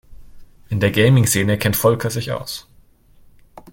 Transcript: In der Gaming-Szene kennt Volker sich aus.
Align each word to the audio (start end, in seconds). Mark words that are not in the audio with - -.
In 0.69 0.79
der 0.79 0.89
Gaming-Szene 0.89 1.59
kennt 1.59 1.75
Volker 1.75 2.09
sich 2.09 2.31
aus. 2.31 2.67